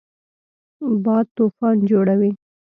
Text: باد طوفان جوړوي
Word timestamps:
باد 1.03 1.25
طوفان 1.37 1.75
جوړوي 1.89 2.31